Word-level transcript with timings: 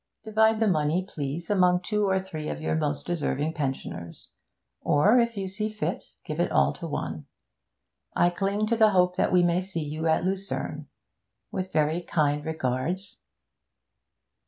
Divide 0.23 0.59
the 0.59 0.67
money, 0.67 1.05
please, 1.07 1.47
among 1.51 1.81
two 1.83 2.05
or 2.09 2.17
three 2.17 2.49
of 2.49 2.59
your 2.59 2.73
most 2.73 3.05
deserving 3.05 3.53
pensioners; 3.53 4.31
or, 4.81 5.19
if 5.19 5.37
you 5.37 5.47
see 5.47 5.69
fit, 5.69 6.15
give 6.25 6.39
it 6.39 6.51
all 6.51 6.73
to 6.73 6.87
one. 6.87 7.27
I 8.15 8.31
cling 8.31 8.65
to 8.65 8.75
the 8.75 8.89
hope 8.89 9.15
that 9.17 9.31
we 9.31 9.43
may 9.43 9.61
see 9.61 9.83
you 9.83 10.07
at 10.07 10.25
Lucerne. 10.25 10.87
With 11.51 11.71
very 11.71 12.01
kind 12.01 12.43
regards. 12.43 13.19